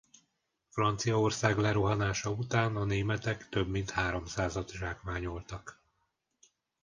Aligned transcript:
Franciaország 0.69 1.57
lerohanása 1.57 2.29
után 2.31 2.75
a 2.75 2.83
németek 2.83 3.49
több 3.49 3.67
mint 3.67 3.91
háromszázat 3.91 4.69
zsákmányoltak. 4.71 5.81